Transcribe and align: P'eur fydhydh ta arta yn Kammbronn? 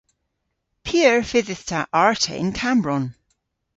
P'eur 0.85 1.21
fydhydh 1.31 1.63
ta 1.69 1.81
arta 2.07 2.33
yn 2.41 2.51
Kammbronn? 2.59 3.05